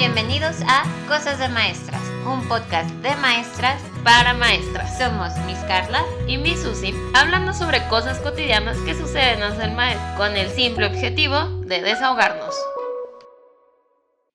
[0.00, 4.96] Bienvenidos a Cosas de Maestras, un podcast de maestras para maestras.
[4.96, 10.16] Somos Miss Carla y Miss Susi, hablando sobre cosas cotidianas que suceden en el maestro,
[10.16, 12.54] con el simple objetivo de desahogarnos.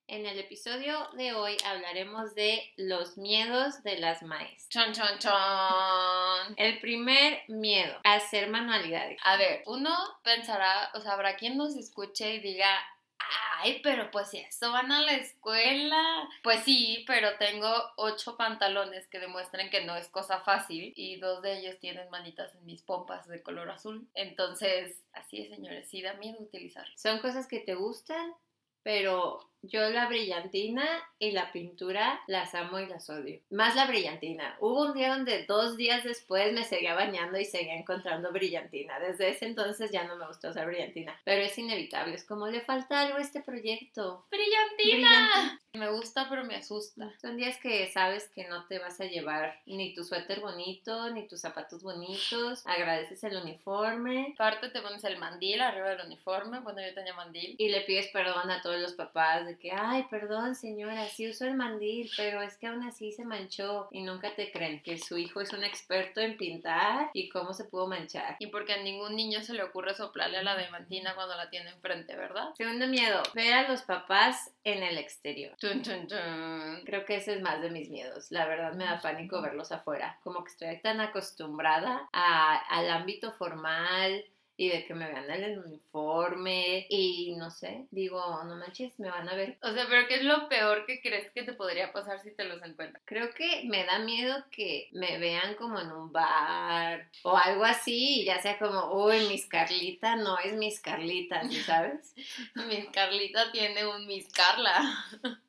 [0.06, 4.68] En el episodio de hoy hablaremos de los miedos de las maestras.
[4.68, 6.54] Chon, chon, chon.
[6.58, 9.18] El primer miedo, hacer manualidades.
[9.24, 9.90] A ver, uno
[10.22, 12.70] pensará, o sea, habrá quien nos escuche y diga,
[13.18, 16.28] Ay, pero pues si eso van a la escuela.
[16.42, 21.42] Pues sí, pero tengo ocho pantalones que demuestran que no es cosa fácil y dos
[21.42, 24.06] de ellos tienen manitas en mis pompas de color azul.
[24.14, 26.86] Entonces, así es, señores, sí da miedo utilizar.
[26.96, 28.34] Son cosas que te gustan,
[28.82, 30.84] pero yo la brillantina
[31.18, 33.40] y la pintura las amo y las odio.
[33.50, 34.56] Más la brillantina.
[34.60, 38.98] Hubo un día donde dos días después me seguía bañando y seguía encontrando brillantina.
[39.00, 41.18] Desde ese entonces ya no me gustó usar brillantina.
[41.24, 42.14] Pero es inevitable.
[42.14, 44.26] Es como le falta algo a este proyecto.
[44.30, 45.60] ¡Brillantina!
[45.72, 47.12] Me gusta, pero me asusta.
[47.20, 51.28] Son días que sabes que no te vas a llevar ni tu suéter bonito, ni
[51.28, 52.66] tus zapatos bonitos.
[52.66, 54.34] Agradeces el uniforme.
[54.34, 56.60] Aparte te pones el mandil arriba del uniforme.
[56.60, 57.56] Bueno, yo tenía mandil.
[57.58, 61.46] Y le pides perdón a todos los papás de que, ay, perdón señora, sí uso
[61.46, 65.16] el mandil, pero es que aún así se manchó y nunca te creen que su
[65.16, 68.36] hijo es un experto en pintar y cómo se pudo manchar.
[68.38, 71.70] Y porque a ningún niño se le ocurre soplarle a la demantina cuando la tiene
[71.70, 72.50] enfrente, ¿verdad?
[72.56, 75.56] Segundo miedo, ver a los papás en el exterior.
[75.58, 76.82] Tun, tun, tun.
[76.84, 78.30] Creo que ese es más de mis miedos.
[78.30, 80.18] La verdad me da pánico verlos afuera.
[80.22, 84.24] Como que estoy tan acostumbrada a, al ámbito formal,
[84.56, 89.10] y de que me vean en el uniforme y no sé, digo, no manches, me
[89.10, 89.58] van a ver.
[89.62, 92.44] O sea, pero ¿qué es lo peor que crees que te podría pasar si te
[92.44, 93.02] los encuentras?
[93.04, 98.20] Creo que me da miedo que me vean como en un bar o algo así
[98.20, 102.14] y ya sea como, uy, Miss Carlita no es Miss Carlita, ¿sabes?
[102.54, 105.04] Miss Carlita tiene un Miss Carla.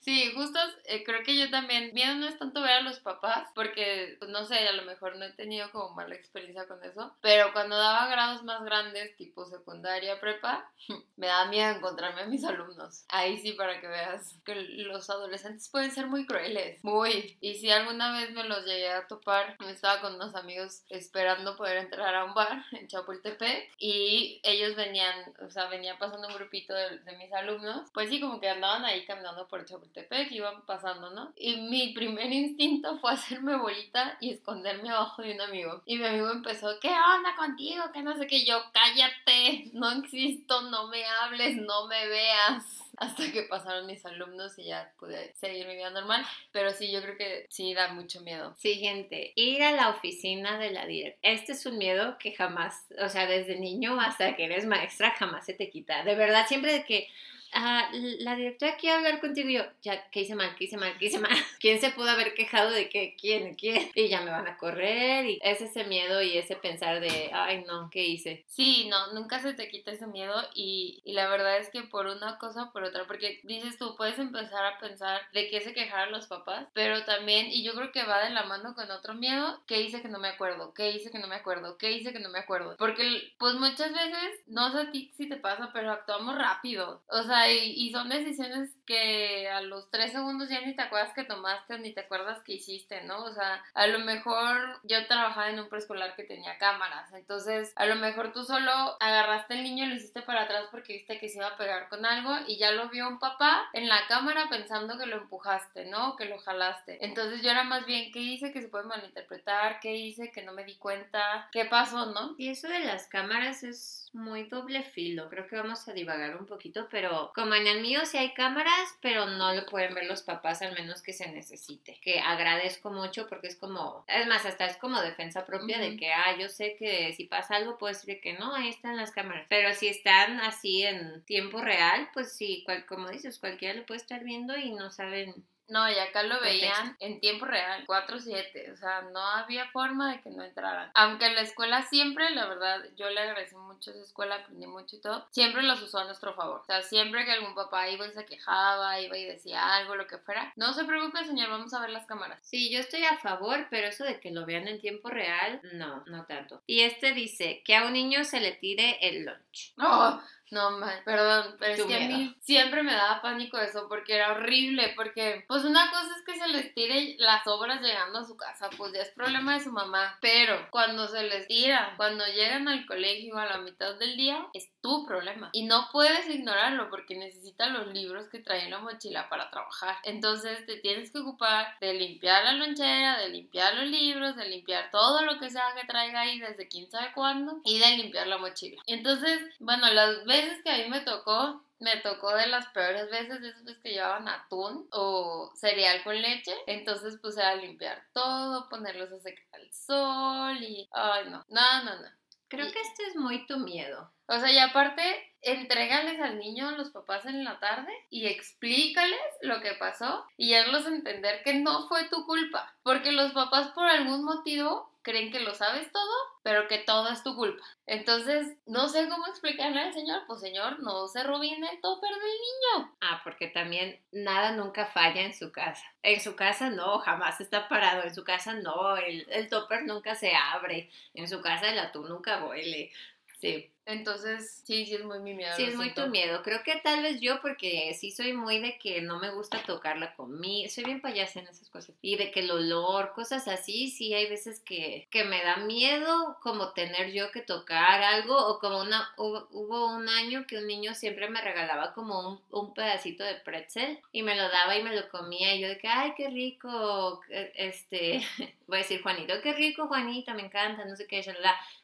[0.00, 3.48] Sí, justo eh, creo que yo también, miedo no es tanto ver a los papás,
[3.54, 7.14] porque pues, no sé, a lo mejor no he tenido como mala experiencia con eso,
[7.20, 10.70] pero cuando daba grados más grandes, tipo secundaria, prepa,
[11.16, 13.04] me da miedo encontrarme a mis alumnos.
[13.08, 17.36] Ahí sí, para que veas que los adolescentes pueden ser muy crueles, muy.
[17.42, 21.56] Y si alguna vez me los llegué a topar, me estaba con unos amigos esperando
[21.56, 26.34] poder entrar a un bar en Chapultepec y ellos venían, o sea, venía pasando un
[26.34, 30.64] grupito de, de mis alumnos, pues sí, como que andaban ahí caminando por Chapultepec, iban
[30.66, 31.32] pasando, ¿no?
[31.36, 35.82] Y mi primer instinto fue hacerme bolita y esconderme abajo de un amigo.
[35.84, 37.82] Y mi amigo empezó, ¿qué onda contigo?
[37.92, 42.84] Que no sé qué, yo, cállate, no existo, no me hables, no me veas.
[42.98, 46.24] Hasta que pasaron mis alumnos y ya pude seguir mi vida normal.
[46.52, 48.54] Pero sí, yo creo que sí da mucho miedo.
[48.58, 51.34] Siguiente, ir a la oficina de la directora.
[51.34, 55.46] Este es un miedo que jamás, o sea, desde niño hasta que eres maestra, jamás
[55.46, 56.04] se te quita.
[56.04, 57.08] De verdad, siempre que
[57.52, 60.54] ah, la directora quiere hablar contigo y yo, ya, ¿qué hice mal?
[60.56, 60.96] ¿Qué hice mal?
[60.98, 61.30] ¿Qué hice mal?
[61.60, 63.54] ¿Quién se pudo haber quejado de que quién?
[63.54, 63.90] ¿Quién?
[63.94, 67.64] Y ya me van a correr y es ese miedo y ese pensar de, ay
[67.66, 68.44] no, ¿qué hice?
[68.48, 72.06] Sí, no, nunca se te quita ese miedo y, y la verdad es que por
[72.06, 75.74] una cosa o por otra, porque dices tú, puedes empezar a pensar de qué se
[75.74, 79.14] quejaron los papás, pero también, y yo creo que va de la mano con otro
[79.14, 80.72] miedo, ¿qué hice que no me acuerdo?
[80.74, 81.76] ¿Qué hice que no me acuerdo?
[81.78, 82.76] ¿Qué hice que no me acuerdo?
[82.76, 87.02] Porque pues muchas veces, no sé a ti si te pasa, pero actuamos rápido.
[87.08, 91.22] O sea, y, son decisiones que a los tres segundos ya ni te acuerdas que
[91.22, 93.22] tomaste ni te acuerdas que hiciste, ¿no?
[93.22, 97.86] O sea, a lo mejor yo trabajaba en un preescolar que tenía cámaras, entonces a
[97.86, 101.28] lo mejor tú solo agarraste el niño y lo hiciste para atrás porque viste que
[101.28, 104.48] se iba a pegar con algo y ya lo vio un papá en la cámara
[104.50, 106.16] pensando que lo empujaste, ¿no?
[106.16, 107.04] Que lo jalaste.
[107.04, 109.78] Entonces yo era más bien, ¿qué hice que se puede malinterpretar?
[109.78, 111.48] ¿Qué hice que no me di cuenta?
[111.52, 112.34] ¿Qué pasó, no?
[112.38, 115.28] Y eso de las cámaras es muy doble filo.
[115.28, 118.79] Creo que vamos a divagar un poquito, pero como en el mío sí hay cámaras,
[119.00, 121.98] pero no lo pueden ver los papás al menos que se necesite.
[122.02, 126.12] Que agradezco mucho porque es como, es más, hasta es como defensa propia de que,
[126.12, 129.46] ah, yo sé que si pasa algo puedo decir que no, ahí están las cámaras.
[129.48, 134.00] Pero si están así en tiempo real, pues sí, cual, como dices, cualquiera lo puede
[134.00, 135.34] estar viendo y no saben
[135.70, 140.20] No, y acá lo veían en tiempo real, 4-7, o sea, no había forma de
[140.20, 140.90] que no entraran.
[140.94, 144.66] Aunque en la escuela siempre, la verdad, yo le agradecí mucho a esa escuela, aprendí
[144.66, 146.60] mucho y todo, siempre los usó a nuestro favor.
[146.60, 150.08] O sea, siempre que algún papá iba y se quejaba, iba y decía algo, lo
[150.08, 152.40] que fuera, no se preocupe, señor, vamos a ver las cámaras.
[152.42, 156.02] Sí, yo estoy a favor, pero eso de que lo vean en tiempo real, no,
[156.06, 156.62] no tanto.
[156.66, 159.72] Y este dice que a un niño se le tire el lunch.
[159.78, 160.20] ¡Oh!
[160.50, 164.32] No, mal, perdón, pero es que a mí siempre me daba pánico eso porque era
[164.32, 168.36] horrible, porque pues una cosa es que se les tire las obras llegando a su
[168.36, 172.66] casa, pues ya es problema de su mamá, pero cuando se les tira, cuando llegan
[172.66, 177.14] al colegio a la mitad del día, es tu problema y no puedes ignorarlo porque
[177.14, 179.98] necesitan los libros que traen en la mochila para trabajar.
[180.02, 184.90] Entonces te tienes que ocupar de limpiar la lonchera, de limpiar los libros, de limpiar
[184.90, 188.38] todo lo que sea que traiga ahí desde quién sabe cuándo y de limpiar la
[188.38, 188.82] mochila.
[188.86, 193.42] Entonces, bueno, las veces que a mí me tocó, me tocó de las peores veces,
[193.42, 196.52] esas veces que llevaban atún o cereal con leche.
[196.66, 200.88] Entonces puse a limpiar todo, ponerlos a secar al sol y...
[200.92, 202.08] Ay, no, no, no, no.
[202.48, 204.10] Creo Y- que este es muy tu miedo.
[204.26, 205.02] O sea, y aparte,
[205.40, 210.54] entrégales al niño a los papás en la tarde y explícales lo que pasó y
[210.54, 212.72] hazlos entender que no fue tu culpa.
[212.82, 216.12] Porque los papás por algún motivo creen que lo sabes todo,
[216.42, 217.62] pero que todo es tu culpa.
[217.86, 222.20] Entonces, no sé cómo explicarle al señor, pues señor, no se robine el topper del
[222.20, 222.96] niño.
[223.00, 225.84] Ah, porque también nada nunca falla en su casa.
[226.02, 228.02] En su casa no, jamás está parado.
[228.04, 230.90] En su casa no, el, el topper nunca se abre.
[231.14, 232.92] En su casa el atún nunca huele.
[233.40, 235.54] Sí, Entonces, sí, sí es muy mi miedo.
[235.56, 236.42] sí, es muy tu miedo.
[236.42, 239.98] Creo que tal vez yo, porque sí soy muy de que no me gusta tocar
[239.98, 240.68] la comida.
[240.68, 241.94] Soy bien payasa en esas cosas.
[242.02, 246.36] Y de que el olor, cosas así, sí hay veces que, que me da miedo
[246.42, 248.36] como tener yo que tocar algo.
[248.36, 252.40] O como una, hubo, hubo un año que un niño siempre me regalaba como un,
[252.50, 255.54] un pedacito de pretzel y me lo daba y me lo comía.
[255.54, 257.20] Y yo de que, ay, qué rico.
[257.30, 258.20] eh, Este,
[258.66, 261.20] voy a decir Juanito, qué rico, Juanita, me encanta, no sé qué.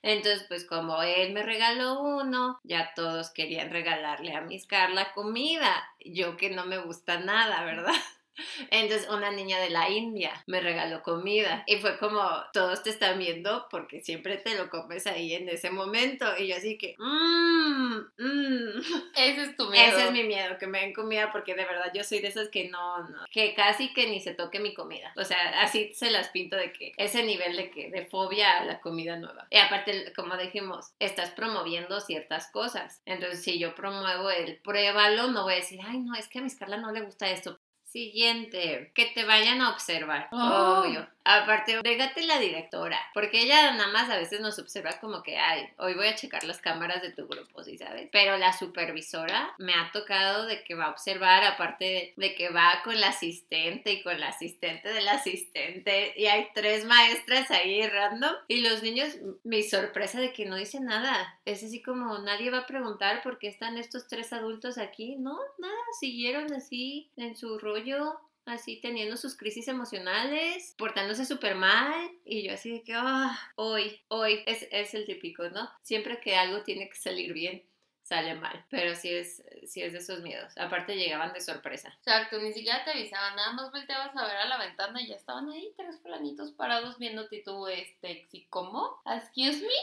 [0.02, 5.84] Entonces, pues como él me regaló uno, ya todos querían regalarle a Miss Carla comida.
[6.04, 7.94] Yo que no me gusta nada, ¿verdad?
[8.70, 12.22] Entonces una niña de la India me regaló comida y fue como
[12.52, 16.56] todos te están viendo porque siempre te lo comes ahí en ese momento y yo
[16.56, 18.66] así que mmm, mmm.
[19.16, 19.86] Ese es tu miedo.
[19.86, 22.48] Ese es mi miedo, que me den comida, porque de verdad yo soy de esas
[22.48, 25.12] que no, no, que casi que ni se toque mi comida.
[25.16, 28.64] O sea, así se las pinto de que ese nivel de que, de fobia a
[28.64, 29.46] la comida nueva.
[29.50, 33.02] Y aparte, como dijimos, estás promoviendo ciertas cosas.
[33.06, 36.42] Entonces, si yo promuevo el pruébalo, no voy a decir, ay, no, es que a
[36.42, 37.58] Miss Carla no le gusta esto.
[37.96, 40.28] Siguiente, que te vayan a observar.
[40.30, 40.82] Oh.
[40.84, 41.08] Obvio.
[41.28, 45.66] Aparte, régate la directora, porque ella nada más a veces nos observa como que, ay,
[45.78, 48.08] hoy voy a checar las cámaras de tu grupo, ¿sí sabes?
[48.12, 52.80] Pero la supervisora me ha tocado de que va a observar, aparte de que va
[52.84, 58.36] con la asistente y con la asistente del asistente, y hay tres maestras ahí random,
[58.46, 62.58] y los niños, mi sorpresa de que no dicen nada, es así como nadie va
[62.58, 67.58] a preguntar por qué están estos tres adultos aquí, no, nada, siguieron así en su
[67.58, 73.38] rollo así teniendo sus crisis emocionales, portándose súper mal, y yo así de que, ah,
[73.56, 75.68] hoy, hoy, es, es el típico, ¿no?
[75.82, 77.62] Siempre que algo tiene que salir bien,
[78.02, 80.56] sale mal, pero sí es, sí es de esos miedos.
[80.58, 81.88] Aparte llegaban de sorpresa.
[81.98, 85.16] Exacto, ni siquiera te avisaban, nada más volteabas a ver a la ventana y ya
[85.16, 89.00] estaban ahí tres planitos parados viéndote y tú, este, ¿sí, ¿cómo?
[89.04, 89.74] ¿Excuse me?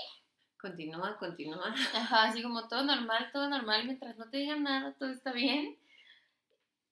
[0.58, 1.76] Continúa, continúa.
[1.94, 5.78] Ajá, así como todo normal, todo normal, mientras no te digan nada, todo está bien.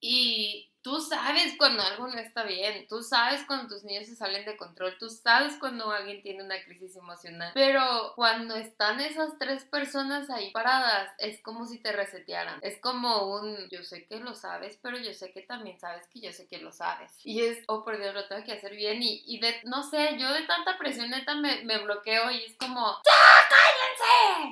[0.01, 4.45] Y tú sabes cuando algo no está bien, tú sabes cuando tus niños se salen
[4.45, 9.63] de control, tú sabes cuando alguien tiene una crisis emocional, pero cuando están esas tres
[9.65, 14.35] personas ahí paradas, es como si te resetearan, es como un, yo sé que lo
[14.35, 17.11] sabes, pero yo sé que también sabes que yo sé que lo sabes.
[17.23, 20.17] Y es, oh por Dios, lo tengo que hacer bien y, y de, no sé,
[20.17, 23.11] yo de tanta presión neta me, me bloqueo y es como, ¡Ya,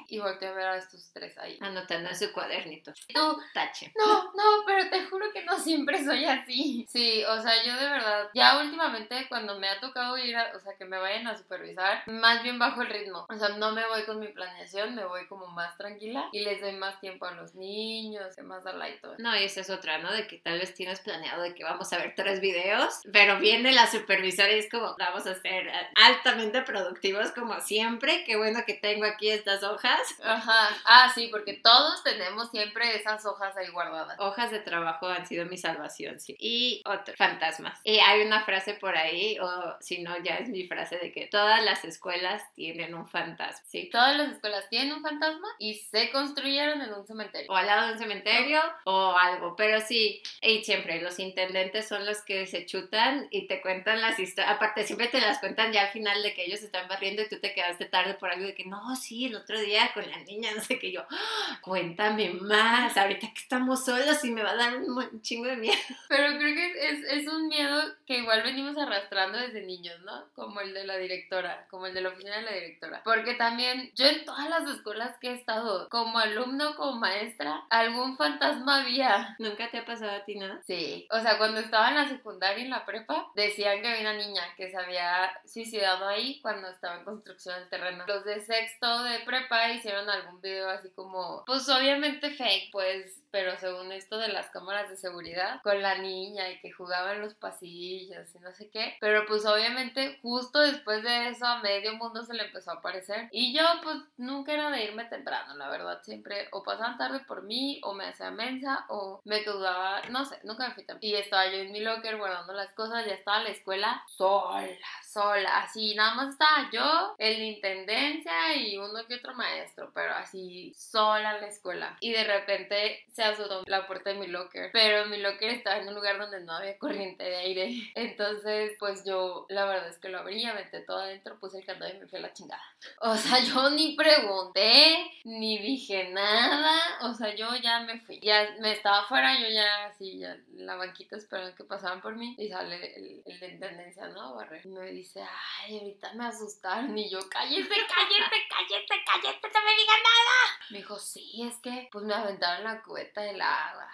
[0.07, 1.57] Y volteo a ver a estos tres ahí.
[1.61, 2.91] Anotando en su cuadernito.
[3.13, 3.91] Tú, Tache.
[3.95, 6.85] no, no, pero te juro que no siempre soy así.
[6.89, 10.59] Sí, o sea, yo de verdad, ya últimamente cuando me ha tocado ir, a, o
[10.59, 13.25] sea, que me vayan a supervisar, más bien bajo el ritmo.
[13.29, 16.61] O sea, no me voy con mi planeación, me voy como más tranquila y les
[16.61, 19.15] doy más tiempo a los niños, que más a y todo.
[19.17, 20.11] No, y esa es otra, ¿no?
[20.11, 23.71] De que tal vez tienes planeado de que vamos a ver tres videos, pero viene
[23.71, 28.23] la supervisora y es como, vamos a ser altamente productivos como siempre.
[28.25, 29.99] Qué bueno que tengo aquí estas hojas.
[30.23, 34.17] Ajá, ah, sí, porque todos tenemos siempre esas hojas ahí guardadas.
[34.19, 36.35] Hojas de trabajo han sido mi salvación, sí.
[36.39, 37.79] Y otro, fantasmas.
[37.83, 41.27] Y hay una frase por ahí, o si no, ya es mi frase de que
[41.27, 43.89] todas las escuelas tienen un fantasma, sí.
[43.91, 47.51] Todas las escuelas tienen un fantasma y se construyeron en un cementerio.
[47.51, 52.05] O al lado de un cementerio o algo, pero sí, y siempre los intendentes son
[52.05, 55.83] los que se chutan y te cuentan las historias, aparte siempre te las cuentan ya
[55.83, 58.55] al final de que ellos están barriendo y tú te quedaste tarde por algo de
[58.55, 62.29] que no, sí, el otro día con la niña, no sé qué yo, "Ah, cuéntame
[62.31, 65.75] más, ahorita que estamos solos y me va a dar un chingo de miedo.
[66.09, 70.25] Pero creo que es, es, un miedo que igual venimos arrastrando desde niños, ¿no?
[70.35, 73.01] Como el de la directora, como el de la oficina de la directora.
[73.03, 78.17] Porque también yo en todas las escuelas que he estado, como alumno, como maestra, algún
[78.17, 79.35] fantasma había.
[79.39, 80.61] ¿Nunca te ha pasado a ti nada?
[80.65, 81.07] Sí.
[81.11, 84.13] O sea, cuando estaba en la secundaria y en la prepa, decían que había una
[84.13, 88.05] niña que se había suicidado ahí cuando estaba en construcción del terreno.
[88.07, 89.38] Los de sexto de prepa
[89.73, 94.89] hicieron algún video así como, pues obviamente fake, pues pero según esto de las cámaras
[94.89, 98.97] de seguridad, con la niña y que jugaba en los pasillos y no sé qué.
[98.99, 103.29] Pero pues obviamente justo después de eso a medio mundo se le empezó a aparecer.
[103.31, 106.01] Y yo pues nunca era de irme temprano, la verdad.
[106.03, 110.39] Siempre o pasaban tarde por mí o me hacía mensa o me quedaba, no sé,
[110.43, 110.99] nunca me fui temprano.
[111.01, 114.77] Y estaba yo en mi locker guardando las cosas, ya estaba la escuela sola,
[115.07, 115.61] sola.
[115.61, 121.35] Así nada más estaba yo, el intendencia y uno que otro maestro, pero así sola
[121.35, 121.97] en la escuela.
[121.99, 125.87] Y de repente se azotó la puerta de mi locker, pero mi locker estaba en
[125.87, 127.91] un lugar donde no había corriente de aire.
[127.95, 131.93] Entonces, pues yo la verdad es que lo abrí, metí todo adentro, puse el candado
[131.93, 132.63] y me fui a la chingada.
[133.01, 138.19] O sea, yo ni pregunté, ni dije nada, o sea, yo ya me fui.
[138.21, 142.15] Ya me estaba afuera, yo ya así, ya en la banquita esperando que pasaban por
[142.15, 144.35] mí y sale el, de intendencia, ¿no?
[144.35, 144.65] Barrer.
[144.65, 149.75] Y me dice, ay, ahorita me asustaron y yo, cállese, cállese, cállese, cállese, no me
[149.75, 150.59] diga nada.
[150.69, 153.89] Me dijo, sí, es que pues me aventaron la cubeta del agua.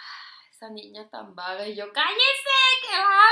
[0.56, 1.68] Esa niña tan vaga.
[1.68, 3.26] Y yo, cállese, que va,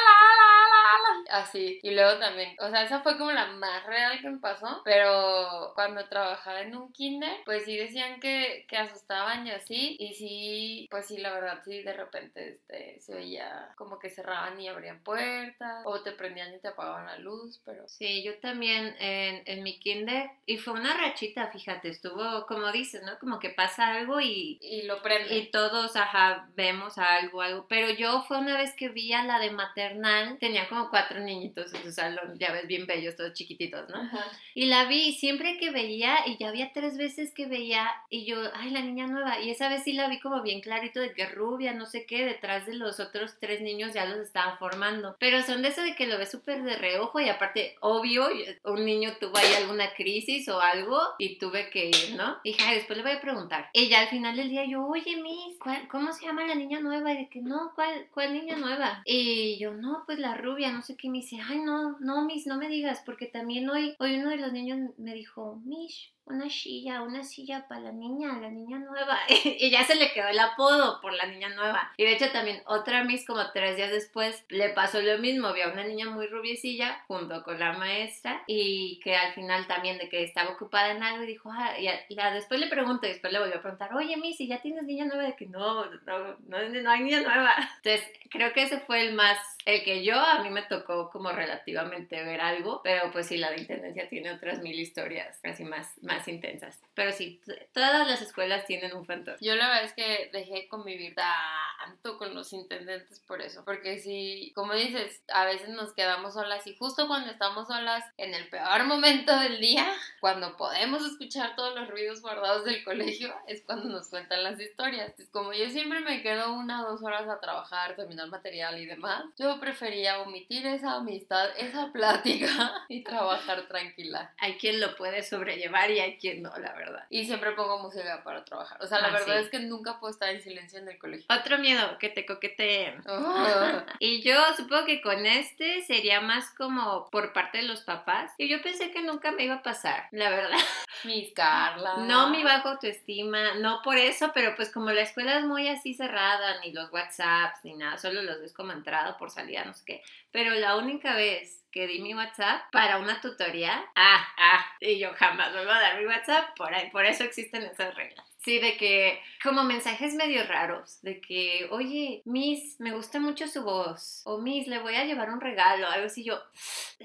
[1.30, 1.80] Así.
[1.82, 4.82] Y luego también, o sea, esa fue como la más real que me pasó.
[4.84, 9.96] Pero cuando trabajaba en un kinder, pues sí decían que, que asustaban y así.
[10.00, 14.60] Y sí, pues sí, la verdad, sí, de repente este, se oía como que cerraban
[14.60, 15.82] y abrían puertas.
[15.86, 17.88] O te prendían y te apagaban la luz, pero...
[17.88, 20.30] Sí, yo también en, en mi kinder.
[20.46, 23.18] Y fue una rachita, fíjate, estuvo, como dices, ¿no?
[23.20, 24.60] Como que pasa algo y...
[24.62, 25.36] Y lo prende.
[25.36, 27.66] Y todos, ajá, vemos algo, algo.
[27.68, 31.74] Pero yo fue una vez que vi a la de maternal, tenía como cuatro niñitos
[31.74, 34.10] en su salón, ya ves, bien bellos, todos chiquititos, ¿no?
[34.54, 38.38] Y la vi siempre que veía, y ya había tres veces que veía, y yo,
[38.56, 41.26] ay, la niña nueva, y esa vez sí la vi como bien clarito de que
[41.26, 45.16] rubia, no sé qué, detrás de los otros tres niños ya los estaban formando.
[45.20, 48.28] Pero son de eso de que lo ves súper de reojo, y aparte, obvio,
[48.64, 52.38] un niño tuvo ahí alguna crisis o algo, y tuve que ir, ¿no?
[52.44, 53.70] Y ja, después le voy a preguntar.
[53.74, 55.58] Y ya al final del día yo, oye, Miss,
[55.90, 57.03] ¿cómo se llama la niña nueva?
[57.12, 59.02] Y de que, no, ¿cuál, cuál niña nueva?
[59.06, 62.48] Y yo, no, pues la rubia, no sé qué, me dice, ay, no, no, Miss,
[62.48, 66.50] no me digas, porque también hoy, hoy uno de los niños me dijo, Mish, una
[66.50, 69.20] silla, una silla para la niña, la niña nueva.
[69.28, 71.92] y ya se le quedó el apodo por la niña nueva.
[71.98, 75.48] Y de hecho también otra Miss como tres días después le pasó lo mismo.
[75.48, 80.10] Había una niña muy rubiecilla junto con la maestra y que al final también de
[80.10, 83.40] que estaba ocupada en algo y dijo, ah, y después le pregunto y después le
[83.40, 85.24] volvió a preguntar, oye Miss, ¿y ya tienes niña nueva?
[85.24, 87.54] De que no, no, no, no hay niña nueva.
[87.84, 91.32] Entonces creo que ese fue el más, el que yo a mí me tocó como
[91.32, 95.94] relativamente ver algo, pero pues sí, la de Intendencia tiene otras mil historias casi más
[96.02, 96.80] más intensas.
[96.94, 97.42] Pero sí,
[97.74, 99.40] todas las escuelas tienen un fantasma.
[99.42, 103.64] Yo la verdad es que dejé convivir tanto con los intendentes por eso.
[103.66, 108.34] Porque si, como dices, a veces nos quedamos solas y justo cuando estamos solas, en
[108.34, 113.64] el peor momento del día, cuando podemos escuchar todos los ruidos guardados del colegio, es
[113.64, 115.14] cuando nos cuentan las historias.
[115.32, 119.26] Como yo siempre me quedo una o dos horas a trabajar, terminar material y demás,
[119.38, 124.34] yo prefería omitir esa amistad, esa plática y trabajar tranquila.
[124.38, 127.06] Hay quien lo puede sobrellevar y hay quien no, la verdad.
[127.10, 128.82] Y siempre pongo música para trabajar.
[128.82, 131.26] O sea, la ah, verdad es que nunca puedo estar en silencio en el colegio.
[131.30, 133.02] Otro miedo, que te coqueteen.
[133.08, 133.82] Oh.
[134.00, 138.32] y yo supongo que con este sería más como por parte de los papás.
[138.38, 140.58] Y yo pensé que nunca me iba a pasar, la verdad.
[141.04, 141.98] Mis Carla.
[141.98, 145.94] No mi bajo autoestima, no por eso, pero pues como la escuela es muy así
[145.94, 149.84] cerrada, ni los WhatsApps, ni nada, solo los ves como entrada por salida, no sé
[149.86, 150.04] qué.
[150.32, 153.84] Pero la única vez que di mi WhatsApp para una tutoría.
[153.96, 157.64] Ah, ah, y yo jamás vuelvo a dar mi WhatsApp, por ahí, por eso existen
[157.64, 158.33] esas reglas.
[158.44, 163.64] Sí, de que como mensajes medio raros, de que, oye, Miss, me gusta mucho su
[163.64, 166.42] voz, o Miss, le voy a llevar un regalo, algo así, yo,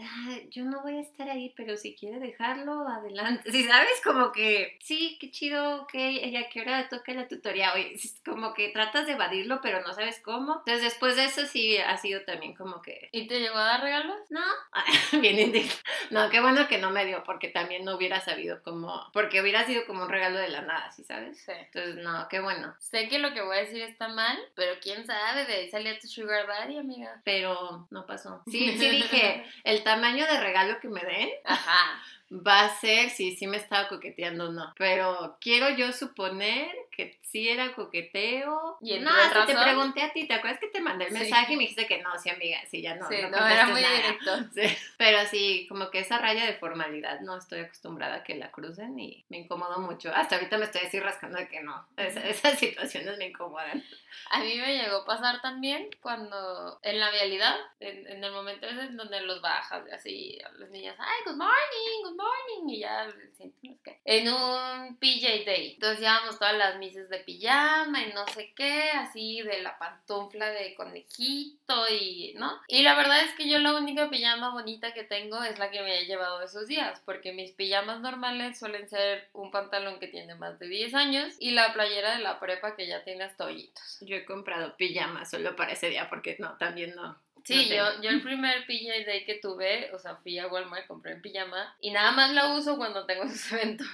[0.00, 3.50] ah, yo no voy a estar ahí, pero si quiere dejarlo, adelante.
[3.50, 7.94] Si sabes, como que, sí, qué chido, ok, ella que hora toca la tutoría, oye,
[8.24, 10.58] como que tratas de evadirlo, pero no sabes cómo.
[10.58, 13.08] Entonces, después de eso sí ha sido también como que...
[13.12, 14.16] ¿Y te llegó a dar regalos?
[14.30, 14.44] No,
[15.20, 15.78] bien indignado.
[16.10, 19.66] No, qué bueno que no me dio, porque también no hubiera sabido cómo, porque hubiera
[19.66, 21.27] sido como un regalo de la nada, ¿sí sabes?
[21.34, 21.52] Sí.
[21.52, 22.74] Entonces, no, qué bueno.
[22.78, 25.98] Sé que lo que voy a decir está mal, pero quién sabe, de ahí salía
[25.98, 27.20] tu sugar daddy, amiga.
[27.24, 28.42] Pero no pasó.
[28.46, 31.30] Sí, sí dije, el tamaño de regalo que me den.
[31.44, 32.02] Ajá.
[32.30, 34.74] Va a ser si sí me estaba coqueteando o no.
[34.76, 38.76] Pero quiero yo suponer que sí era coqueteo.
[38.80, 41.18] ¿Y no, hasta te pregunté a ti, ¿te acuerdas que te mandé el Sí.
[41.18, 43.08] mensaje y me dijiste que no, sí, amiga, sí, ya no.
[43.08, 43.94] Sí, no, no, era muy nada.
[43.96, 44.30] directo.
[44.54, 44.76] Sí.
[44.96, 48.98] Pero sí, como que esa raya de formalidad no estoy acostumbrada a que la crucen
[48.98, 50.12] y me incomodo mucho.
[50.14, 51.86] Hasta ahorita me estoy así rascando de que no.
[51.96, 53.82] Esa- esas situaciones me incomodan.
[54.30, 58.66] A mí me llegó a pasar también cuando en la vialidad, en, en el momento
[58.66, 62.17] ese en donde los bajas, así, los niños, ay, good morning, good morning,
[62.66, 63.08] y ya,
[64.04, 65.74] en un PJ Day.
[65.74, 70.50] Entonces llevamos todas las mises de pijama y no sé qué, así de la pantufla
[70.50, 72.60] de conejito y, ¿no?
[72.68, 75.82] Y la verdad es que yo la única pijama bonita que tengo es la que
[75.82, 80.34] me he llevado esos días, porque mis pijamas normales suelen ser un pantalón que tiene
[80.34, 83.98] más de 10 años y la playera de la prepa que ya tiene hasta hoyitos.
[84.00, 87.18] Yo he comprado pijamas solo para ese día porque no, también no.
[87.48, 90.86] Sí, no yo, yo el primer PJ Day que tuve, o sea, fui a Walmart,
[90.86, 93.88] compré en pijama y nada más la uso cuando tengo esos eventos.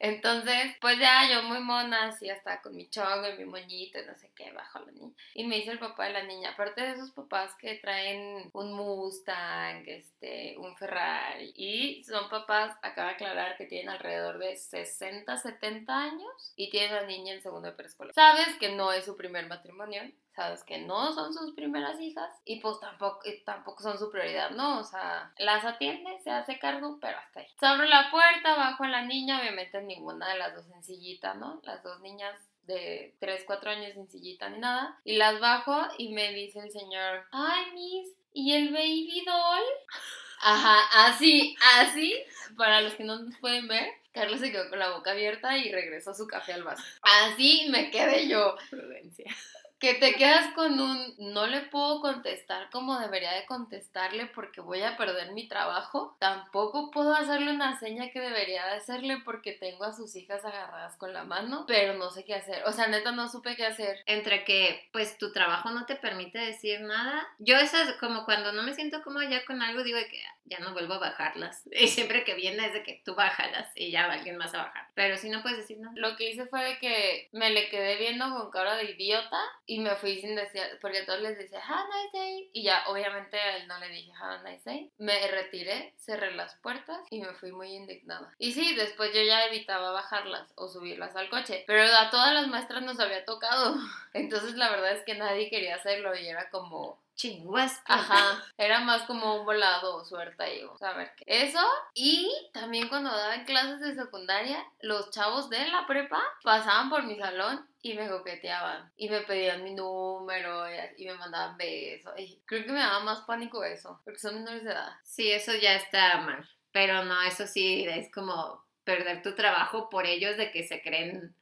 [0.00, 4.06] Entonces, pues ya yo muy mona, así hasta con mi chongo y mi moñito y
[4.06, 5.12] no sé qué, bajo la niña.
[5.34, 8.74] Y me dice el papá de la niña, aparte de esos papás que traen un
[8.74, 15.36] Mustang, este, un Ferrari, y son papás, acaba de aclarar que tienen alrededor de 60,
[15.36, 18.14] 70 años y tienen a la niña en segundo de preescolar.
[18.14, 20.02] Sabes que no es su primer matrimonio,
[20.38, 24.50] sabes que no son sus primeras hijas y pues tampoco, y tampoco son su prioridad,
[24.50, 24.78] ¿no?
[24.78, 27.48] O sea, las atiende, se hace cargo, pero hasta ahí.
[27.58, 31.34] Se abre la puerta, bajo a la niña, obviamente ninguna de las dos en sillita,
[31.34, 31.60] ¿no?
[31.64, 34.96] Las dos niñas de 3, 4 años sin ni nada.
[35.02, 39.64] Y las bajo y me dice el señor, ay, Miss, ¿y el baby doll?
[40.40, 42.14] Ajá, así, así,
[42.56, 45.72] para los que no nos pueden ver, Carlos se quedó con la boca abierta y
[45.72, 46.84] regresó su café al vaso.
[47.02, 49.34] Así me quedé yo Prudencia.
[49.78, 54.82] Que te quedas con un no le puedo contestar como debería de contestarle porque voy
[54.82, 56.16] a perder mi trabajo.
[56.18, 60.96] Tampoco puedo hacerle una seña que debería de hacerle porque tengo a sus hijas agarradas
[60.96, 62.62] con la mano, pero no sé qué hacer.
[62.66, 64.02] O sea, neta no supe qué hacer.
[64.06, 67.26] Entre que, pues, tu trabajo no te permite decir nada.
[67.38, 70.58] Yo esas, como cuando no me siento como ya con algo, digo que "Ah, ya
[70.60, 71.62] no vuelvo a bajarlas.
[71.72, 74.58] Y siempre que viene es de que tú bájalas y ya va alguien más a
[74.64, 74.88] bajar.
[74.94, 75.92] Pero si no puedes decir nada.
[75.96, 79.38] Lo que hice fue de que me le quedé viendo con cara de idiota
[79.70, 82.50] y me fui sin decir, porque todos les decía, have a nice day.
[82.54, 84.90] Y ya, obviamente a él no le dije, have a nice day.
[84.96, 88.34] Me retiré, cerré las puertas y me fui muy indignada.
[88.38, 91.64] Y sí, después yo ya evitaba bajarlas o subirlas al coche.
[91.66, 93.76] Pero a todas las maestras nos había tocado.
[94.14, 97.82] Entonces la verdad es que nadie quería hacerlo y era como, Chinguas.
[97.84, 101.24] Ajá, era más como un volado o suerte o sea, a ver qué.
[101.26, 101.58] Eso,
[101.92, 107.18] y también cuando daban clases de secundaria, los chavos de la prepa pasaban por mi
[107.18, 112.12] salón y me coqueteaban y me pedían mi número y, y me mandaban besos.
[112.16, 114.92] Y creo que me daba más pánico eso, porque son menores de edad.
[115.02, 116.48] Sí, eso ya está mal.
[116.70, 121.34] Pero no, eso sí es como perder tu trabajo por ellos de que se creen,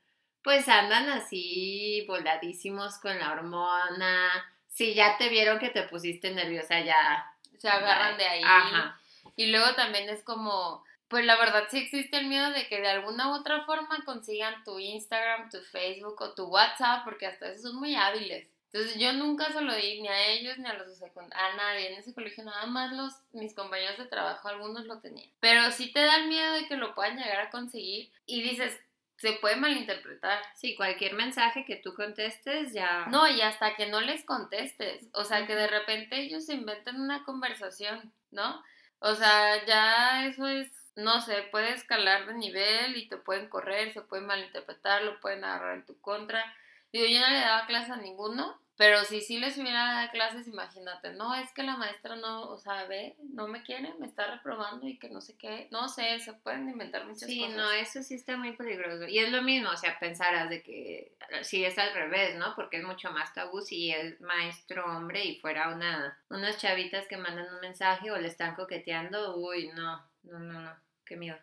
[0.43, 4.56] pues andan así voladísimos con la hormona.
[4.77, 7.33] Si ya te vieron que te pusiste nerviosa, ya.
[7.57, 8.43] Se agarran de ahí.
[8.45, 9.01] Ajá.
[9.35, 12.89] Y luego también es como, pues la verdad sí existe el miedo de que de
[12.89, 17.69] alguna u otra forma consigan tu Instagram, tu Facebook o tu WhatsApp, porque hasta eso
[17.69, 18.51] son muy hábiles.
[18.71, 21.99] Entonces yo nunca se lo di ni a ellos ni a los a nadie en
[21.99, 25.31] ese colegio, nada más los mis compañeros de trabajo, algunos lo tenían.
[25.41, 28.79] Pero sí te da el miedo de que lo puedan llegar a conseguir y dices,
[29.17, 30.43] se puede malinterpretar.
[30.55, 33.07] Sí, cualquier mensaje que tú contestes ya.
[33.07, 35.09] No, y hasta que no les contestes.
[35.13, 38.63] O sea, que de repente ellos se inventen una conversación, ¿no?
[38.99, 43.93] O sea, ya eso es, no sé, puede escalar de nivel y te pueden correr,
[43.93, 46.45] se pueden malinterpretar, lo pueden agarrar en tu contra.
[46.93, 50.47] Digo, yo no le daba clase a ninguno, pero si sí les hubiera dado clases,
[50.49, 54.27] imagínate, no, es que la maestra no, o sea, ve, no me quiere, me está
[54.31, 57.57] reprobando y que no sé qué, no sé, se pueden inventar muchas Sí, cosas.
[57.57, 59.07] no, eso sí está muy peligroso.
[59.09, 62.55] Y es lo mismo, o sea, pensarás de que si es al revés, ¿no?
[62.55, 67.17] Porque es mucho más tabú si es maestro hombre y fuera una, unas chavitas que
[67.17, 71.39] mandan un mensaje o le están coqueteando, uy, no, no, no, no, qué miedo.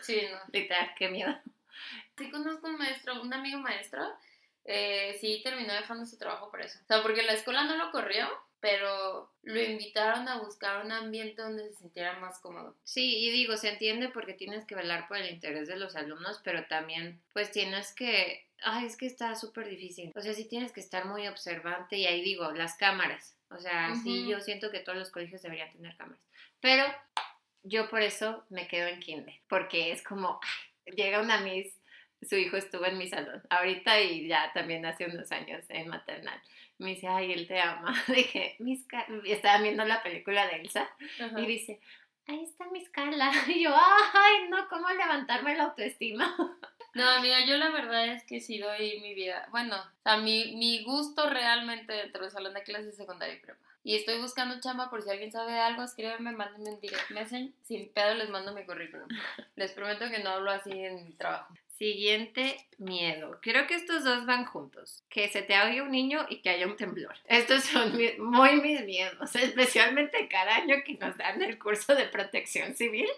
[0.00, 0.38] Sí, no.
[0.52, 1.36] Literal, qué miedo.
[2.16, 4.02] Sí conozco un maestro, un amigo maestro,
[4.70, 6.78] eh, sí terminó dejando su trabajo por eso.
[6.84, 8.28] O sea, porque la escuela no lo corrió,
[8.60, 12.76] pero lo invitaron a buscar un ambiente donde se sintiera más cómodo.
[12.84, 16.42] Sí, y digo, se entiende porque tienes que velar por el interés de los alumnos,
[16.44, 20.12] pero también, pues tienes que, ay, es que está súper difícil.
[20.14, 23.34] O sea, sí tienes que estar muy observante y ahí digo, las cámaras.
[23.50, 26.22] O sea, sí, yo siento que todos los colegios deberían tener cámaras.
[26.60, 26.84] Pero
[27.62, 31.77] yo por eso me quedo en kinder, porque es como, ay, llega una miss,
[32.22, 36.40] su hijo estuvo en mi salón, ahorita y ya también hace unos años en maternal.
[36.78, 37.92] Me dice, ay, él te ama.
[38.08, 40.88] Dije, mis, ca-", estaba viendo la película de Elsa
[41.20, 41.40] Ajá.
[41.40, 41.80] y dice,
[42.26, 43.30] ahí está mi escala.
[43.48, 46.34] Y yo, ay, no, ¿cómo levantarme la autoestima?
[46.94, 49.46] No, amiga, yo la verdad es que sí doy mi vida.
[49.50, 53.60] Bueno, o sea, mi, mi gusto realmente dentro del salón de clases secundaria y prepa.
[53.84, 57.52] Y estoy buscando chamba por si alguien sabe algo, escríbeme, mándenme un direct message.
[57.62, 59.06] Sin pedo les mando mi currículum.
[59.54, 61.54] Les prometo que no hablo así en mi trabajo.
[61.78, 63.38] Siguiente miedo.
[63.40, 65.04] Creo que estos dos van juntos.
[65.08, 67.14] Que se te ahogue un niño y que haya un temblor.
[67.26, 72.74] Estos son muy mis miedos, especialmente cada año que nos dan el curso de protección
[72.74, 73.08] civil.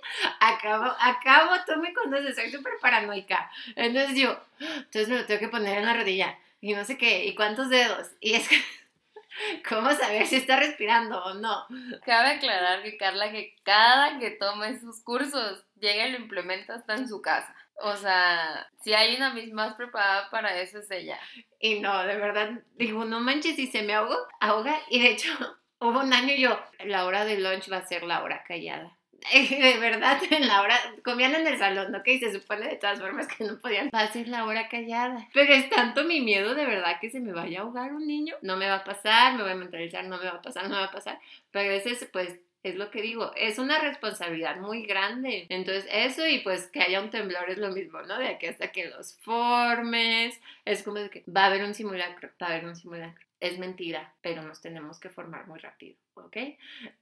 [0.40, 3.50] Acabo, acabo, tú me conoces, soy súper paranoica.
[3.76, 7.24] Entonces yo, entonces me lo tengo que poner en la rodilla y no sé qué,
[7.24, 8.08] y cuántos dedos.
[8.20, 8.56] Y es que
[9.68, 11.66] ¿Cómo saber si está respirando o no?
[12.04, 16.94] Cabe aclarar que Carla, que cada que toma esos cursos, llega y lo implementa hasta
[16.94, 17.54] en su casa.
[17.82, 21.18] O sea, si hay una misma más preparada para eso es ella.
[21.58, 24.78] Y no, de verdad, digo, no manches, si se me ahogo, ahoga.
[24.88, 25.30] Y de hecho,
[25.80, 28.96] hubo un año yo, la hora de lunch va a ser la hora callada.
[29.32, 32.02] de verdad, en la hora, comían en el salón, ¿no?
[32.02, 33.90] Que se supone de todas formas que no podían.
[33.94, 35.28] Va a ser la hora callada.
[35.34, 38.34] Pero es tanto mi miedo de verdad que se me vaya a ahogar un niño.
[38.42, 40.70] No me va a pasar, me voy a mentalizar, no me va a pasar, no
[40.70, 41.20] me va a pasar.
[41.50, 45.46] Pero ese es, pues, es lo que digo, es una responsabilidad muy grande.
[45.48, 48.18] Entonces, eso y pues que haya un temblor es lo mismo, ¿no?
[48.18, 52.30] De aquí hasta que los formes, es como de que va a haber un simulacro,
[52.40, 53.26] va a haber un simulacro.
[53.40, 56.36] Es mentira, pero nos tenemos que formar muy rápido, ¿ok?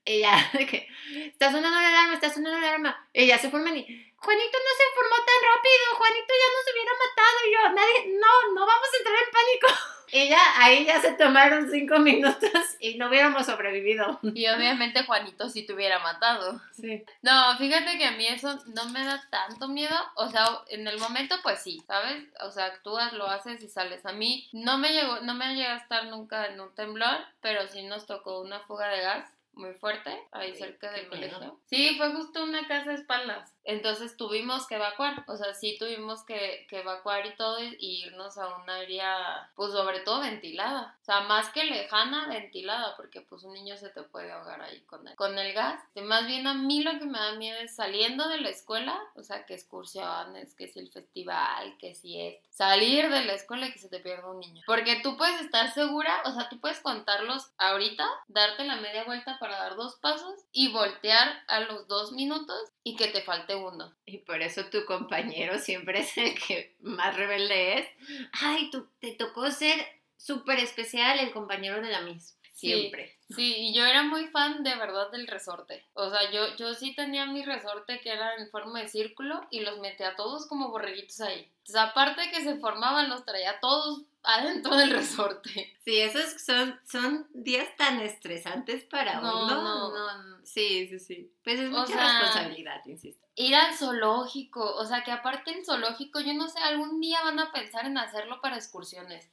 [0.05, 0.89] Y ya, de que
[1.27, 3.09] está sonando la alarma, está sonando la alarma.
[3.13, 6.93] Y ya se forman y, Juanito no se formó tan rápido, Juanito ya nos hubiera
[6.93, 7.39] matado.
[7.47, 9.95] Y yo, nadie, no, no vamos a entrar en pánico.
[10.13, 14.19] Y ya, ahí ya se tomaron cinco minutos y no hubiéramos sobrevivido.
[14.23, 16.61] Y obviamente Juanito sí te hubiera matado.
[16.73, 17.05] Sí.
[17.23, 19.97] No, fíjate que a mí eso no me da tanto miedo.
[20.17, 22.25] O sea, en el momento pues sí, ¿sabes?
[22.41, 24.05] O sea, actúas, lo haces y sales.
[24.07, 27.67] A mí no me llegó, no me llegado a estar nunca en un temblor, pero
[27.69, 31.61] sí nos tocó una fuga de gas muy fuerte ahí cerca del colegio.
[31.67, 33.53] Sí, fue justo una casa de espaldas.
[33.69, 38.57] Entonces tuvimos que evacuar, o sea, sí tuvimos que, evacuar y todo y irnos a
[38.57, 40.97] un área, pues sobre todo ventilada.
[41.03, 44.81] O sea, más que lejana, ventilada, porque pues un niño se te puede ahogar ahí
[44.87, 45.83] con el, con el gas.
[45.95, 48.99] Y más bien a mí lo que me da miedo es saliendo de la escuela,
[49.17, 53.67] o sea, que excursiones, que si el festival, que si es salir de la escuela
[53.67, 54.63] y que se te pierda un niño.
[54.67, 59.39] Porque tú puedes estar segura, o sea, tú puedes contarlos ahorita, darte la media vuelta
[59.39, 63.58] para dar dos pasos y voltear a los dos minutos y que te falte
[64.07, 67.87] Y por eso tu compañero siempre es el que más rebelde es.
[68.33, 69.79] Ay, tú, te tocó ser
[70.17, 72.38] súper especial el compañero de la Miss.
[72.59, 73.17] Siempre.
[73.31, 75.87] Sí, y yo era muy fan de verdad del resorte.
[75.93, 79.61] O sea, yo, yo sí tenía mi resorte que era en forma de círculo y
[79.61, 81.49] los metía todos como borreguitos ahí.
[81.59, 85.77] Entonces, aparte de que se formaban, los traía todos adentro del resorte.
[85.85, 89.47] Sí, esos son, son días tan estresantes para uno.
[89.47, 91.33] No, no, Sí, sí, sí.
[91.45, 93.25] Pues es mucha responsabilidad, insisto.
[93.37, 97.39] Ir al zoológico, o sea, que aparte el zoológico, yo no sé, algún día van
[97.39, 99.31] a pensar en hacerlo para excursiones.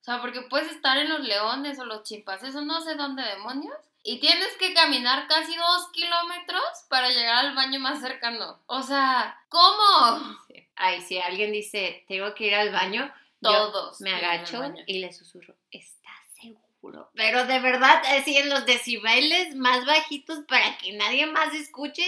[0.00, 3.22] O sea, porque puedes estar en los leones o los chimpancés o no sé dónde
[3.22, 3.76] demonios.
[4.02, 8.58] Y tienes que caminar casi dos kilómetros para llegar al baño más cercano.
[8.66, 10.38] O sea, ¿cómo?
[10.74, 14.00] Ay, si alguien dice, tengo que ir al baño, todos.
[14.00, 17.10] me agacho y le susurro, ¿estás seguro?
[17.14, 22.02] Pero de verdad, así en los decibeles más bajitos para que nadie más escuche.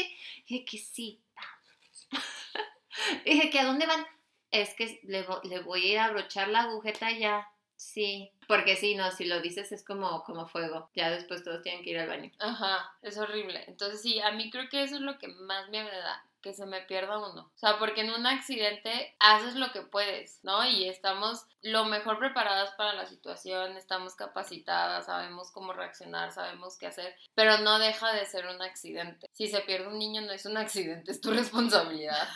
[0.47, 2.09] Y dije que sí, vamos.
[3.27, 4.07] dije que ¿a dónde van?
[4.51, 7.52] Es que le, le voy a ir a abrochar la agujeta ya.
[7.83, 10.89] Sí, porque sí, no, si lo dices es como, como fuego.
[10.95, 12.31] Ya después todos tienen que ir al baño.
[12.39, 13.65] Ajá, es horrible.
[13.67, 16.67] Entonces sí, a mí creo que eso es lo que más me da que se
[16.67, 17.51] me pierda uno.
[17.55, 20.67] O sea, porque en un accidente haces lo que puedes, ¿no?
[20.67, 26.89] Y estamos lo mejor preparadas para la situación, estamos capacitadas, sabemos cómo reaccionar, sabemos qué
[26.89, 29.29] hacer, pero no deja de ser un accidente.
[29.33, 32.29] Si se pierde un niño no es un accidente, es tu responsabilidad.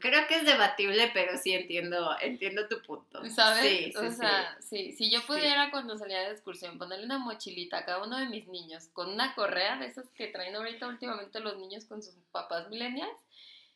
[0.00, 3.24] Creo que es debatible, pero sí entiendo, entiendo tu punto.
[3.30, 3.62] ¿Sabes?
[3.62, 4.92] Sí, o sea, sí.
[4.92, 8.48] Si yo pudiera cuando salía de excursión ponerle una mochilita a cada uno de mis
[8.48, 12.68] niños con una correa de esas que traen ahorita últimamente los niños con sus papás
[12.68, 13.20] millennials,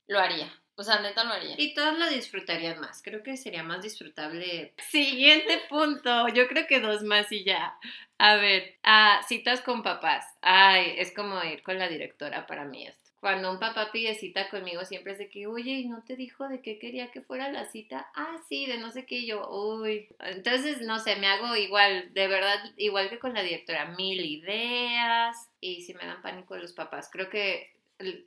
[0.09, 0.53] lo haría.
[0.77, 1.55] O sea, neta lo haría.
[1.59, 3.03] Y todos lo disfrutarían más.
[3.03, 4.75] Creo que sería más disfrutable.
[4.91, 6.29] Siguiente punto.
[6.29, 7.79] Yo creo que dos más y ya.
[8.19, 10.25] A ver, a citas con papás.
[10.41, 14.51] Ay, es como ir con la directora para mí esto cuando un papá pide cita
[14.51, 17.53] conmigo siempre es de que, oye, ¿y no te dijo de qué quería que fuera
[17.53, 18.11] la cita?
[18.17, 20.09] Ah, sí, de no sé qué, yo, uy.
[20.19, 25.37] Entonces, no sé, me hago igual, de verdad, igual que con la directora, mil ideas
[25.61, 27.11] y si me dan pánico los papás.
[27.13, 27.71] Creo que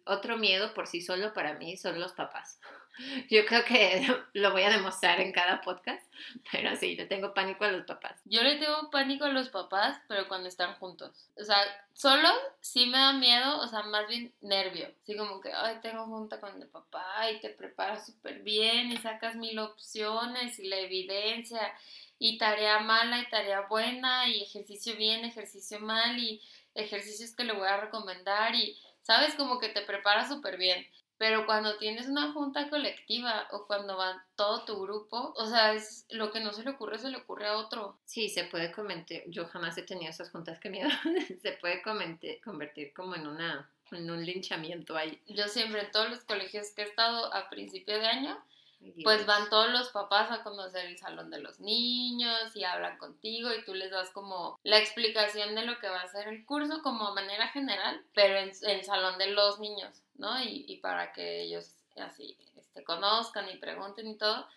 [0.05, 2.59] otro miedo por sí solo para mí son los papás.
[3.29, 6.03] Yo creo que lo voy a demostrar en cada podcast,
[6.51, 8.19] pero sí, le tengo pánico a los papás.
[8.25, 11.11] Yo le tengo pánico a los papás, pero cuando están juntos.
[11.35, 11.57] O sea,
[11.93, 12.29] solo
[12.61, 14.87] sí me da miedo, o sea, más bien nervio.
[15.01, 18.97] Así como que, ay, tengo junta con el papá y te preparas súper bien y
[18.97, 21.73] sacas mil opciones y la evidencia
[22.17, 26.41] y tarea mala y tarea buena y ejercicio bien, ejercicio mal y
[26.73, 29.35] ejercicios que le voy a recomendar y, ¿sabes?
[29.35, 30.85] Como que te preparas súper bien.
[31.17, 36.05] Pero cuando tienes una junta colectiva o cuando va todo tu grupo, o sea, es
[36.09, 37.97] lo que no se le ocurre, se le ocurre a otro.
[38.03, 39.21] Sí, se puede comentar.
[39.27, 40.89] Yo jamás he tenido esas juntas que miedo.
[41.41, 45.21] se puede convertir como en una en un linchamiento ahí.
[45.27, 48.43] Yo siempre en todos los colegios que he estado a principio de año,
[49.03, 53.49] pues van todos los papás a conocer el salón de los niños y hablan contigo
[53.53, 56.81] y tú les das como la explicación de lo que va a ser el curso
[56.81, 60.41] como manera general, pero en el salón de los niños, ¿no?
[60.41, 64.47] Y, y para que ellos así este, conozcan y pregunten y todo.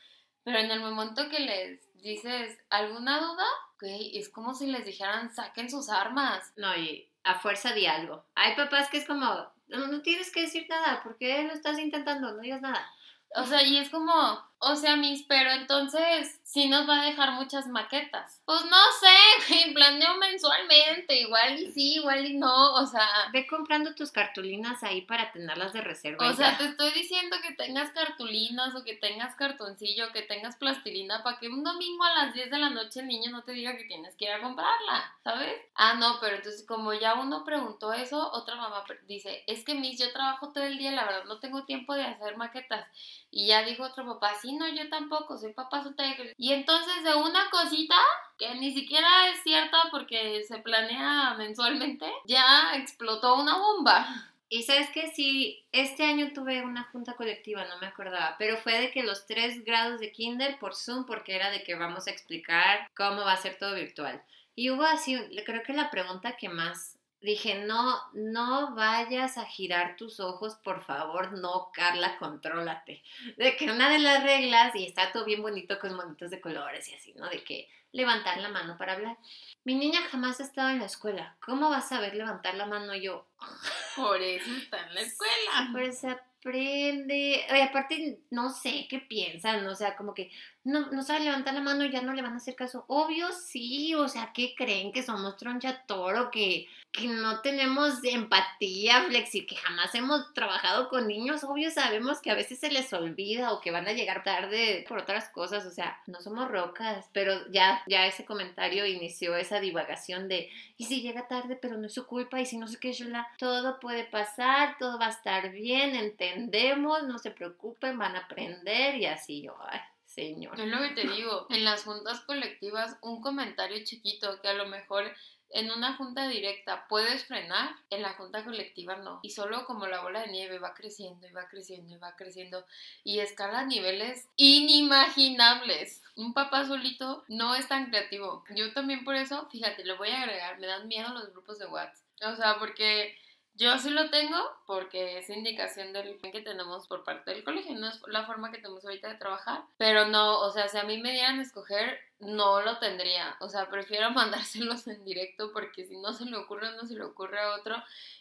[0.45, 5.35] Pero en el momento que les dices alguna duda, okay, es como si les dijeran
[5.35, 6.53] saquen sus armas.
[6.57, 8.25] No, y a fuerza de algo.
[8.35, 9.27] Hay papás que es como,
[9.69, 12.33] no, no tienes que decir nada, ¿por qué lo estás intentando?
[12.33, 12.91] No digas nada.
[13.35, 14.13] O sea, y es como,
[14.61, 18.41] o sea, mis, pero entonces sí nos va a dejar muchas maquetas.
[18.45, 23.07] Pues no sé, planeo mensualmente, igual y sí, igual y no, o sea.
[23.33, 26.29] Ve comprando tus cartulinas ahí para tenerlas de reserva.
[26.29, 31.23] O sea, te estoy diciendo que tengas cartulinas o que tengas cartoncillo, que tengas plastilina
[31.23, 33.77] para que un domingo a las 10 de la noche el niño no te diga
[33.77, 35.55] que tienes que ir a comprarla, ¿sabes?
[35.75, 39.99] Ah, no, pero entonces como ya uno preguntó eso, otra mamá dice, es que mis,
[39.99, 42.87] yo trabajo todo el día, la verdad no tengo tiempo de hacer maquetas.
[43.31, 46.25] Y ya dijo otro papá, sí, no, yo tampoco, soy papá soltero.
[46.37, 47.97] Y entonces de una cosita
[48.39, 54.07] que ni siquiera es cierta porque se planea mensualmente, ya explotó una bomba.
[54.51, 58.81] Y sabes que sí, este año tuve una junta colectiva, no me acordaba, pero fue
[58.81, 62.11] de que los tres grados de kinder por Zoom, porque era de que vamos a
[62.11, 64.23] explicar cómo va a ser todo virtual.
[64.55, 69.97] Y hubo así, creo que la pregunta que más dije, no, no vayas a girar
[69.97, 73.03] tus ojos, por favor, no, Carla, contrólate.
[73.37, 76.89] De que una de las reglas, y está todo bien bonito con monitos de colores
[76.89, 77.29] y así, ¿no?
[77.29, 79.17] De que levantar la mano para hablar.
[79.65, 81.37] Mi niña jamás ha estado en la escuela.
[81.45, 83.27] ¿Cómo vas a saber levantar la mano yo?
[83.97, 85.69] Por eso está en la escuela.
[85.73, 87.45] Por eso aprende.
[87.49, 90.31] Y aparte, no sé qué piensan, o sea, como que
[90.69, 92.85] no, no sabe levantar la mano ya no le van a hacer caso.
[92.89, 96.31] Obvio sí, o sea, ¿qué creen que somos troncha-toro?
[96.31, 101.43] Que, que no tenemos empatía, flexi, que jamás hemos trabajado con niños.
[101.43, 104.99] Obvio sabemos que a veces se les olvida o que van a llegar tarde por
[104.99, 110.29] otras cosas, o sea, no somos rocas, pero ya, ya ese comentario inició esa divagación
[110.29, 112.93] de, y si llega tarde, pero no es su culpa, y si no sé qué,
[113.39, 118.97] todo puede pasar, todo va a estar bien, entendemos, no se preocupen, van a aprender
[118.97, 119.81] y así yo, ay
[120.19, 120.59] señor.
[120.59, 124.67] Es lo que te digo, en las juntas colectivas, un comentario chiquito que a lo
[124.67, 125.05] mejor
[125.51, 129.21] en una junta directa puedes frenar, en la junta colectiva no.
[129.23, 132.67] Y solo como la bola de nieve va creciendo y va creciendo y va creciendo
[133.03, 136.03] y escala niveles inimaginables.
[136.17, 138.45] Un papá solito no es tan creativo.
[138.55, 141.67] Yo también por eso, fíjate, lo voy a agregar, me dan miedo los grupos de
[141.67, 142.05] WhatsApp.
[142.23, 143.17] O sea, porque
[143.59, 147.89] yo sí lo tengo porque es indicación del que tenemos por parte del colegio, no
[147.89, 150.99] es la forma que tenemos ahorita de trabajar, pero no, o sea, si a mí
[150.99, 155.97] me dieran a escoger, no lo tendría, o sea, prefiero mandárselos en directo porque si
[155.97, 157.77] no se le ocurre uno, se le ocurre a otro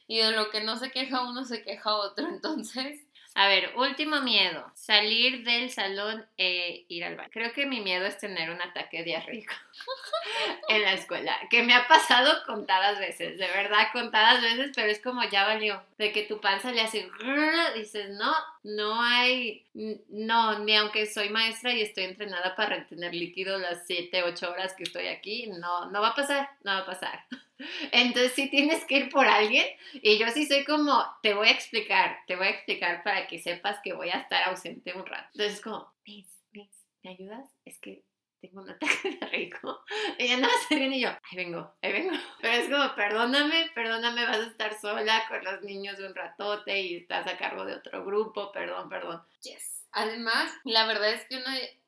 [0.07, 3.07] y de lo que no se queja uno, se queja otro, entonces
[3.39, 7.29] a ver, último miedo, salir del salón e ir al baño.
[7.31, 9.53] Creo que mi miedo es tener un ataque diarreico
[10.69, 15.01] en la escuela, que me ha pasado contadas veces, de verdad contadas veces, pero es
[15.01, 17.09] como ya valió, de que tu panza le hace,
[17.75, 23.57] dices, no, no hay, no, ni aunque soy maestra y estoy entrenada para retener líquido
[23.57, 26.85] las 7, 8 horas que estoy aquí, no, no va a pasar, no va a
[26.85, 27.25] pasar.
[27.91, 31.51] Entonces sí tienes que ir por alguien y yo sí soy como, te voy a
[31.51, 35.29] explicar, te voy a explicar para que sepas que voy a estar ausente un rato.
[35.33, 35.91] Entonces como,
[37.03, 37.49] ¿me ayudas?
[37.65, 38.03] Es que
[38.47, 39.83] tengo un ataque de rico.
[40.19, 42.15] Ya no se viene y yo, ahí vengo, ahí vengo.
[42.41, 46.79] Pero es como, perdóname, perdóname, vas a estar sola con los niños de un ratote
[46.81, 49.21] y estás a cargo de otro grupo, perdón, perdón.
[49.41, 49.85] Yes.
[49.91, 51.45] Además, la verdad es que uno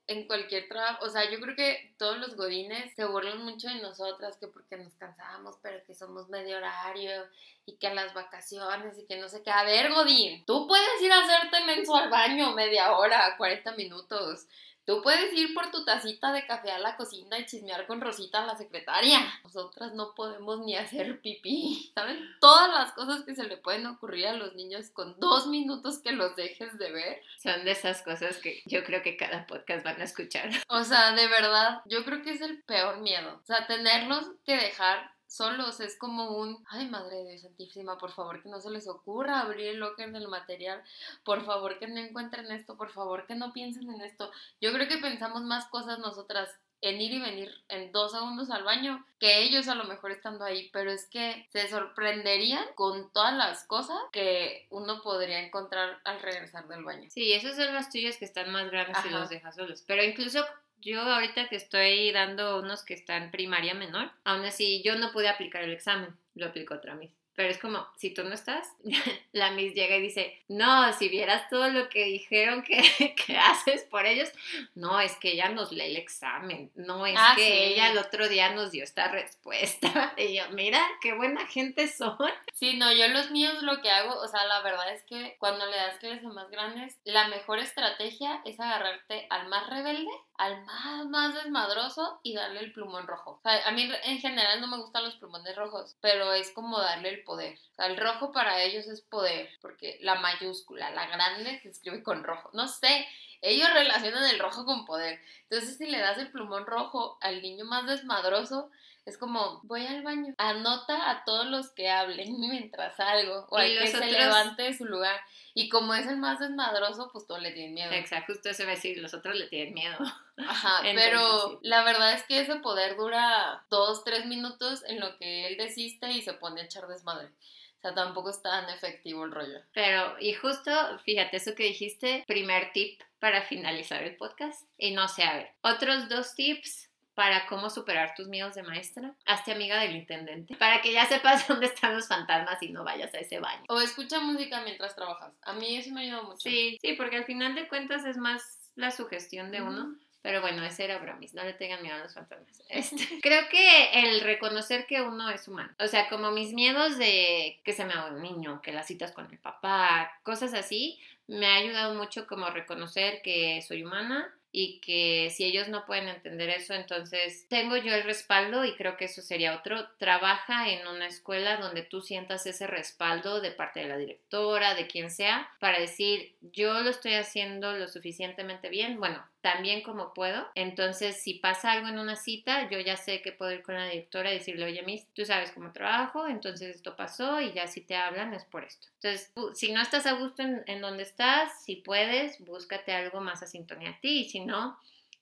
[0.08, 3.76] en cualquier trabajo, o sea, yo creo que todos los godines se burlan mucho de
[3.76, 7.28] nosotras, que porque nos cansamos, pero que somos medio horario
[7.67, 9.52] y que las vacaciones y que no sé qué.
[9.52, 14.48] A ver, godín, tú puedes ir a hacerte menso al baño media hora, 40 minutos
[14.89, 18.43] Tú puedes ir por tu tacita de café a la cocina y chismear con Rosita,
[18.47, 19.19] la secretaria.
[19.43, 21.91] Nosotras no podemos ni hacer pipí.
[21.95, 22.17] ¿Saben?
[22.41, 26.12] Todas las cosas que se le pueden ocurrir a los niños con dos minutos que
[26.12, 27.21] los dejes de ver.
[27.38, 30.49] Son de esas cosas que yo creo que cada podcast van a escuchar.
[30.69, 33.41] O sea, de verdad, yo creo que es el peor miedo.
[33.43, 38.12] O sea, tenerlos que dejar solos, es como un, ay madre de Dios santísima, por
[38.12, 40.84] favor que no se les ocurra abrir el locker del material,
[41.24, 44.32] por favor que no encuentren esto, por favor que no piensen en esto.
[44.60, 46.50] Yo creo que pensamos más cosas nosotras
[46.82, 50.46] en ir y venir en dos segundos al baño que ellos a lo mejor estando
[50.46, 56.22] ahí, pero es que se sorprenderían con todas las cosas que uno podría encontrar al
[56.22, 57.10] regresar del baño.
[57.12, 60.44] Sí, esos son los tuyos que están más grandes y los dejas solos, pero incluso
[60.82, 65.28] yo ahorita que estoy dando unos que están primaria menor, aún así yo no pude
[65.28, 67.18] aplicar el examen, lo aplicó otra vez.
[67.39, 68.67] Pero es como, si tú no estás,
[69.32, 73.84] la Miss llega y dice, no, si vieras todo lo que dijeron que, que haces
[73.84, 74.28] por ellos,
[74.75, 78.28] no, es que ella nos lee el examen, no es ah, que ella el otro
[78.28, 80.13] día nos dio esta respuesta.
[80.17, 82.17] Y yo, mira, qué buena gente son.
[82.54, 85.65] Sí, no, yo los míos lo que hago, o sea, la verdad es que cuando
[85.65, 90.65] le das clases a más grandes, la mejor estrategia es agarrarte al más rebelde, al
[90.65, 93.32] más, más desmadroso y darle el plumón rojo.
[93.32, 96.80] O sea, a mí en general no me gustan los plumones rojos, pero es como
[96.80, 97.60] darle el poder.
[97.74, 102.02] O sea, el rojo para ellos es poder, porque la mayúscula, la grande, se escribe
[102.02, 102.50] con rojo.
[102.54, 103.08] No sé,
[103.44, 105.22] ellos relacionan el rojo con poder.
[105.44, 108.72] Entonces, si le das el plumón rojo al niño más desmadroso,
[109.10, 113.78] es como, voy al baño, anota a todos los que hablen mientras salgo, o al
[113.78, 115.19] que se levante de su lugar.
[115.54, 117.91] Y como es el más desmadroso, pues todos le tienen miedo.
[117.91, 119.98] Exacto, justo eso decir, los otros le tienen miedo.
[120.38, 125.48] Ajá, pero la verdad es que ese poder dura dos, tres minutos en lo que
[125.48, 127.28] él desiste y se pone a echar desmadre.
[127.28, 129.62] O sea, tampoco es tan efectivo el rollo.
[129.74, 130.72] Pero, y justo,
[131.06, 134.67] fíjate, eso que dijiste, primer tip para finalizar el podcast.
[134.78, 136.88] Y no sé, a ver, otros dos tips
[137.19, 139.13] para cómo superar tus miedos de maestra.
[139.25, 143.13] Hazte amiga del intendente para que ya sepas dónde están los fantasmas y no vayas
[143.13, 143.65] a ese baño.
[143.67, 145.34] O escucha música mientras trabajas.
[145.41, 146.39] A mí eso me ayuda mucho.
[146.39, 149.97] Sí, sí, porque al final de cuentas es más la sugestión de uno.
[150.21, 152.62] Pero bueno, ese era bromis, no le tengan miedo a los fantasmas.
[152.69, 157.60] Este, creo que el reconocer que uno es humano, o sea, como mis miedos de
[157.65, 161.47] que se me haga un niño, que las citas con el papá, cosas así, me
[161.47, 166.50] ha ayudado mucho como reconocer que soy humana, y que si ellos no pueden entender
[166.50, 169.88] eso, entonces tengo yo el respaldo y creo que eso sería otro.
[169.98, 174.88] Trabaja en una escuela donde tú sientas ese respaldo de parte de la directora, de
[174.88, 180.48] quien sea, para decir, yo lo estoy haciendo lo suficientemente bien, bueno, también como puedo.
[180.56, 183.86] Entonces, si pasa algo en una cita, yo ya sé que puedo ir con la
[183.86, 187.82] directora y decirle, oye, Miss, tú sabes cómo trabajo, entonces esto pasó y ya si
[187.82, 188.88] te hablan es por esto.
[188.96, 193.42] Entonces, si no estás a gusto en, en donde estás, si puedes, búscate algo más
[193.44, 194.78] a sintonía a ti y si no,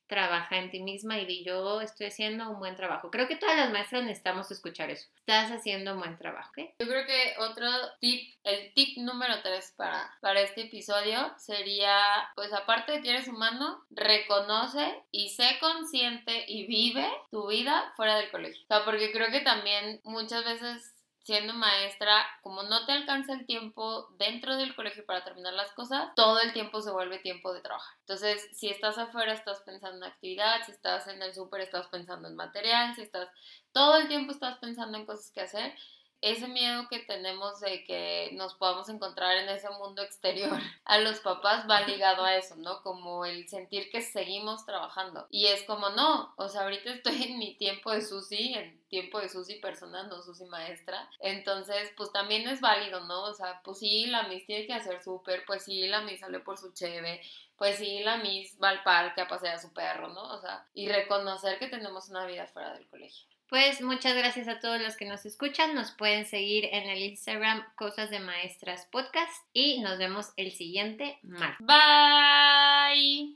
[0.07, 3.11] trabaja en ti misma y di yo estoy haciendo un buen trabajo.
[3.11, 5.07] Creo que todas las maestras necesitamos escuchar eso.
[5.17, 6.51] Estás haciendo un buen trabajo.
[6.57, 7.67] Yo creo que otro
[7.99, 11.99] tip, el tip número tres para, para este episodio sería,
[12.35, 18.17] pues aparte de que eres humano, reconoce y sé consciente y vive tu vida fuera
[18.17, 18.65] del colegio.
[18.85, 20.96] Porque creo que también muchas veces
[21.27, 26.07] siendo maestra, como no te alcanza el tiempo dentro del colegio para terminar las cosas,
[26.15, 27.97] todo el tiempo se vuelve tiempo de trabajar.
[27.99, 32.29] Entonces, si estás afuera, estás pensando en actividad, si estás en el súper, estás pensando
[32.29, 33.27] en material, si estás
[33.73, 35.75] todo el tiempo estás pensando en cosas que hacer
[36.21, 40.49] ese miedo que tenemos de que nos podamos encontrar en ese mundo exterior
[40.85, 42.81] a los papás va ligado a eso, ¿no?
[42.81, 45.27] Como el sentir que seguimos trabajando.
[45.29, 49.19] Y es como, no, o sea, ahorita estoy en mi tiempo de Susi, en tiempo
[49.19, 51.09] de Susi persona, no Susi maestra.
[51.19, 53.23] Entonces, pues también es válido, ¿no?
[53.23, 56.39] O sea, pues sí, la Miss tiene que hacer súper, pues sí, la Miss sale
[56.39, 57.21] por su cheve,
[57.57, 60.33] pues sí, la Miss va al parque a pasear a su perro, ¿no?
[60.33, 63.27] O sea, y reconocer que tenemos una vida fuera del colegio.
[63.49, 65.73] Pues muchas gracias a todos los que nos escuchan.
[65.73, 71.17] Nos pueden seguir en el Instagram Cosas de Maestras Podcast y nos vemos el siguiente
[71.23, 71.65] martes.
[71.65, 73.35] Bye.